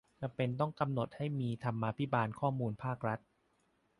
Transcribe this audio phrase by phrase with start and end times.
[0.21, 3.19] จำเป็นต้องกำหนดให้มีธรรมาภิบาลข้อมูลภาครัฐ